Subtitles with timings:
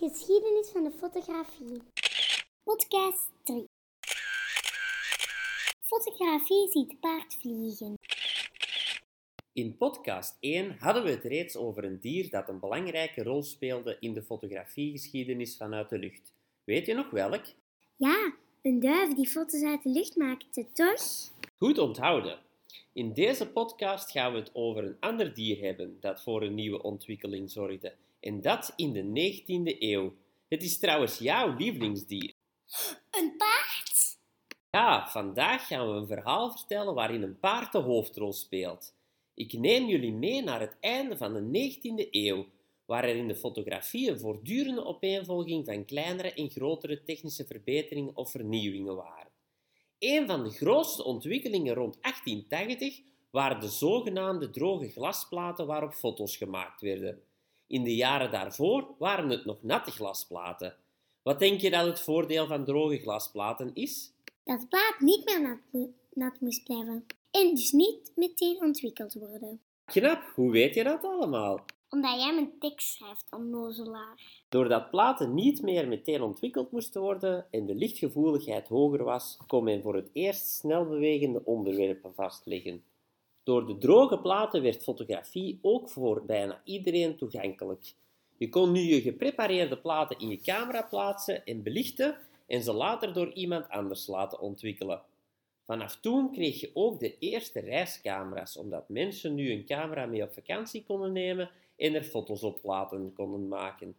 [0.00, 1.82] Geschiedenis van de fotografie.
[2.62, 3.64] Podcast 3.
[5.80, 7.94] Fotografie ziet paard vliegen.
[9.52, 13.96] In podcast 1 hadden we het reeds over een dier dat een belangrijke rol speelde
[14.00, 16.32] in de fotografiegeschiedenis vanuit de lucht.
[16.64, 17.44] Weet je nog welk?
[17.96, 21.02] Ja, een duif die foto's uit de lucht maakte, toch?
[21.58, 22.38] Goed onthouden.
[22.92, 26.82] In deze podcast gaan we het over een ander dier hebben dat voor een nieuwe
[26.82, 27.94] ontwikkeling zorgde.
[28.20, 30.14] En dat in de 19e eeuw.
[30.48, 32.32] Het is trouwens jouw lievelingsdier.
[33.10, 34.18] Een paard?
[34.70, 38.94] Ja, vandaag gaan we een verhaal vertellen waarin een paard de hoofdrol speelt.
[39.34, 42.46] Ik neem jullie mee naar het einde van de 19e eeuw,
[42.84, 48.30] waar er in de fotografie een voortdurende opeenvolging van kleinere en grotere technische verbeteringen of
[48.30, 49.30] vernieuwingen waren.
[49.98, 56.80] Een van de grootste ontwikkelingen rond 1880 waren de zogenaamde droge glasplaten waarop foto's gemaakt
[56.80, 57.22] werden.
[57.70, 60.74] In de jaren daarvoor waren het nog natte glasplaten.
[61.22, 64.12] Wat denk je dat het voordeel van droge glasplaten is?
[64.44, 67.06] Dat het plaat niet meer nat, nat moest blijven.
[67.30, 69.60] En dus niet meteen ontwikkeld worden.
[69.84, 71.64] Knap, hoe weet je dat allemaal?
[71.88, 74.44] Omdat jij mijn tekst schrijft, onnozelaar.
[74.48, 79.82] Doordat platen niet meer meteen ontwikkeld moesten worden en de lichtgevoeligheid hoger was, kon men
[79.82, 82.84] voor het eerst snel bewegende onderwerpen vastleggen.
[83.42, 87.92] Door de droge platen werd fotografie ook voor bijna iedereen toegankelijk.
[88.36, 92.16] Je kon nu je geprepareerde platen in je camera plaatsen en belichten
[92.46, 95.02] en ze later door iemand anders laten ontwikkelen.
[95.64, 100.32] Vanaf toen kreeg je ook de eerste reiscamera's, omdat mensen nu een camera mee op
[100.32, 103.96] vakantie konden nemen en er foto's op laten konden maken.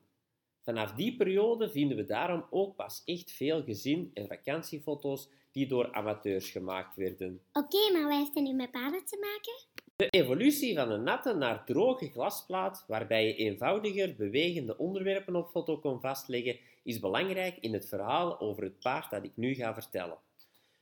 [0.61, 5.91] Vanaf die periode vinden we daarom ook pas echt veel gezin- en vakantiefoto's die door
[5.91, 7.41] amateurs gemaakt werden.
[7.53, 9.85] Oké, maar wat heeft dat nu met paarden te maken?
[9.95, 15.77] De evolutie van een natte naar droge glasplaat, waarbij je eenvoudiger bewegende onderwerpen op foto
[15.77, 20.17] kon vastleggen, is belangrijk in het verhaal over het paard dat ik nu ga vertellen.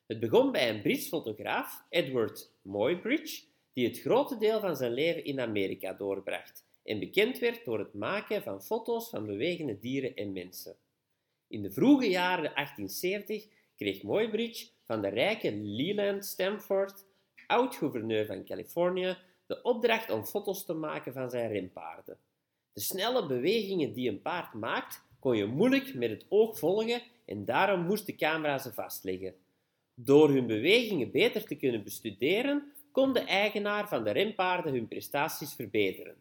[0.07, 5.23] Het begon bij een Brits fotograaf, Edward Muybridge, die het grote deel van zijn leven
[5.23, 10.31] in Amerika doorbracht en bekend werd door het maken van foto's van bewegende dieren en
[10.31, 10.75] mensen.
[11.47, 13.47] In de vroege jaren 1870
[13.79, 17.05] kreeg Muybridge van de rijke Leland Stamford,
[17.47, 22.17] oud-gouverneur van Californië, de opdracht om foto's te maken van zijn renpaarden.
[22.73, 27.45] De snelle bewegingen die een paard maakt, kon je moeilijk met het oog volgen en
[27.45, 29.35] daarom moest de camera ze vastleggen.
[29.93, 35.53] Door hun bewegingen beter te kunnen bestuderen, kon de eigenaar van de renpaarden hun prestaties
[35.53, 36.15] verbeteren.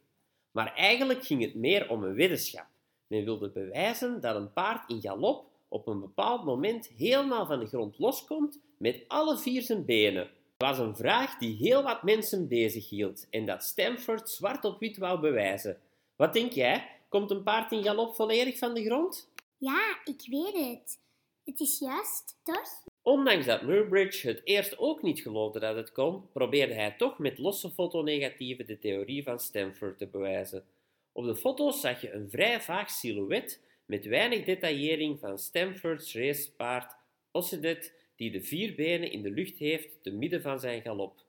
[0.51, 2.67] Maar eigenlijk ging het meer om een weddenschap.
[3.07, 7.67] Men wilde bewijzen dat een paard in galop op een bepaald moment helemaal van de
[7.67, 10.31] grond loskomt met alle vier zijn benen.
[10.56, 15.21] Was een vraag die heel wat mensen bezighield en dat Stamford zwart op wit wou
[15.21, 15.81] bewijzen.
[16.17, 16.91] Wat denk jij?
[17.09, 19.31] Komt een paard in galop volledig van de grond?
[19.59, 20.99] Ja, ik weet het.
[21.45, 22.83] Het is juist, toch?
[23.03, 27.39] Ondanks dat Murbridge het eerst ook niet geloofde dat het kon, probeerde hij toch met
[27.39, 30.65] losse fotonegatieven de theorie van Stamford te bewijzen.
[31.12, 36.97] Op de foto's zag je een vrij vaag silhouet met weinig detaillering van Stamfords racepaard
[37.31, 41.21] Ossedet, die de vier benen in de lucht heeft te midden van zijn galop.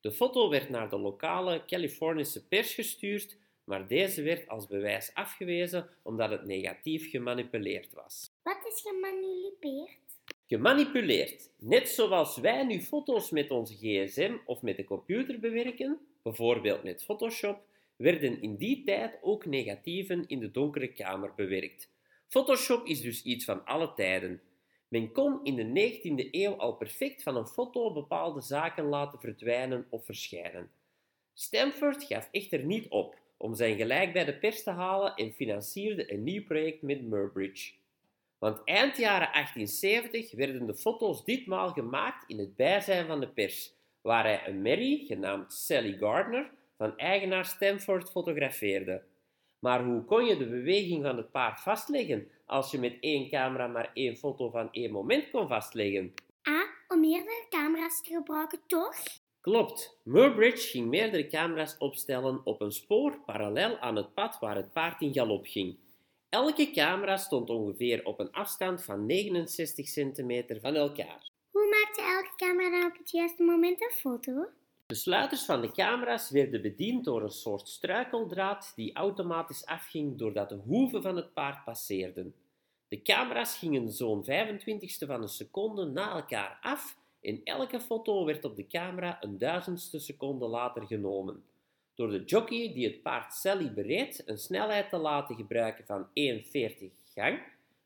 [0.00, 5.88] De foto werd naar de lokale Californische pers gestuurd, maar deze werd als bewijs afgewezen
[6.02, 8.30] omdat het negatief gemanipuleerd was.
[8.42, 9.98] Wat is gemanipuleerd?
[10.46, 11.50] Gemanipuleerd.
[11.58, 17.04] Net zoals wij nu foto's met onze gsm of met de computer bewerken, bijvoorbeeld met
[17.04, 17.58] Photoshop,
[17.96, 21.92] werden in die tijd ook negatieven in de donkere kamer bewerkt.
[22.28, 24.42] Photoshop is dus iets van alle tijden.
[24.88, 29.86] Men kon in de 19e eeuw al perfect van een foto bepaalde zaken laten verdwijnen
[29.90, 30.70] of verschijnen.
[31.34, 36.12] Stanford gaf echter niet op om zijn gelijk bij de pers te halen en financierde
[36.12, 37.72] een nieuw project met Murbridge.
[38.38, 43.74] Want eind jaren 1870 werden de foto's ditmaal gemaakt in het bijzijn van de pers,
[44.00, 49.02] waar hij een Mary, genaamd Sally Gardner, van eigenaar Stamford fotografeerde.
[49.64, 53.66] Maar hoe kon je de beweging van het paard vastleggen als je met één camera
[53.66, 56.14] maar één foto van één moment kon vastleggen?
[56.42, 58.96] Ah, om meerdere camera's te gebruiken, toch?
[59.40, 59.98] Klopt.
[60.02, 65.00] Murbridge ging meerdere camera's opstellen op een spoor parallel aan het pad waar het paard
[65.00, 65.76] in galop ging.
[66.28, 71.28] Elke camera stond ongeveer op een afstand van 69 centimeter van elkaar.
[71.50, 74.46] Hoe maakte elke camera op het juiste moment een foto?
[74.94, 80.48] De sluiters van de camera's werden bediend door een soort struikeldraad die automatisch afging doordat
[80.48, 82.34] de hoeven van het paard passeerden.
[82.88, 88.44] De camera's gingen zo'n 25ste van een seconde na elkaar af en elke foto werd
[88.44, 91.44] op de camera een duizendste seconde later genomen.
[91.94, 96.90] Door de jockey die het paard Sally bereed een snelheid te laten gebruiken van 41
[97.14, 97.38] gang,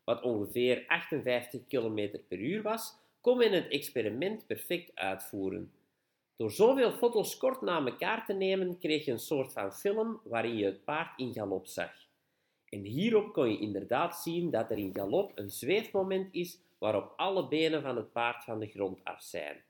[0.05, 5.73] wat ongeveer 58 km per uur was, kon men het experiment perfect uitvoeren.
[6.39, 10.57] Door zoveel foto's kort na elkaar te nemen, kreeg je een soort van film waarin
[10.57, 11.91] je het paard in galop zag.
[12.69, 17.49] En hierop kon je inderdaad zien dat er in galop een zweefmoment is waarop alle
[17.49, 19.63] benen van het paard van de grond af zijn.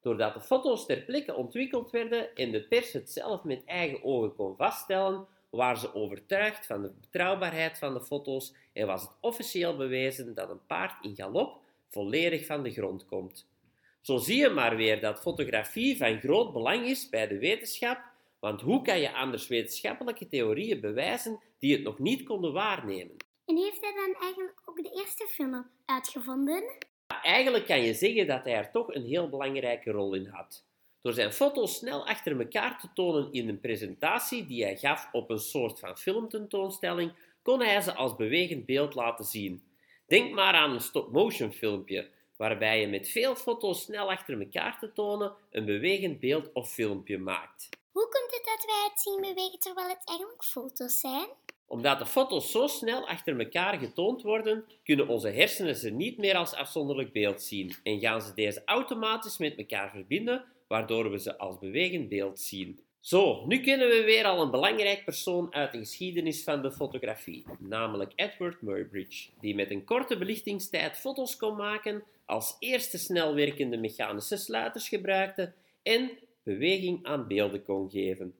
[0.00, 4.34] Doordat de foto's ter plekke ontwikkeld werden en de pers het zelf met eigen ogen
[4.34, 9.76] kon vaststellen, waren ze overtuigd van de betrouwbaarheid van de foto's en was het officieel
[9.76, 13.46] bewezen dat een paard in galop volledig van de grond komt.
[14.00, 18.00] Zo zie je maar weer dat fotografie van groot belang is bij de wetenschap,
[18.40, 23.16] want hoe kan je anders wetenschappelijke theorieën bewijzen die het nog niet konden waarnemen?
[23.44, 26.76] En heeft hij dan eigenlijk ook de eerste film uitgevonden?
[27.22, 30.66] Eigenlijk kan je zeggen dat hij er toch een heel belangrijke rol in had.
[31.00, 35.30] Door zijn foto's snel achter elkaar te tonen in een presentatie die hij gaf op
[35.30, 37.12] een soort van filmtentoonstelling,
[37.42, 39.62] kon hij ze als bewegend beeld laten zien.
[40.06, 44.92] Denk maar aan een stop-motion filmpje, waarbij je met veel foto's snel achter elkaar te
[44.92, 47.68] tonen een bewegend beeld of filmpje maakt.
[47.92, 51.28] Hoe komt het dat wij het zien bewegen terwijl het eigenlijk foto's zijn?
[51.66, 56.36] Omdat de foto's zo snel achter elkaar getoond worden, kunnen onze hersenen ze niet meer
[56.36, 61.38] als afzonderlijk beeld zien en gaan ze deze automatisch met elkaar verbinden, waardoor we ze
[61.38, 62.80] als bewegend beeld zien.
[63.00, 67.44] Zo, nu kennen we weer al een belangrijk persoon uit de geschiedenis van de fotografie,
[67.58, 73.76] namelijk Edward Muybridge, die met een korte belichtingstijd foto's kon maken, als eerste snel werkende
[73.76, 75.52] mechanische sluiters gebruikte
[75.82, 76.10] en
[76.42, 78.34] beweging aan beelden kon geven.